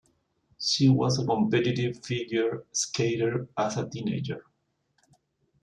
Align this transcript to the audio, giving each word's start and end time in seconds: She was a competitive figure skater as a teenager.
She 0.59 0.89
was 0.89 1.19
a 1.19 1.25
competitive 1.27 2.03
figure 2.03 2.65
skater 2.71 3.47
as 3.55 3.77
a 3.77 3.87
teenager. 3.87 4.43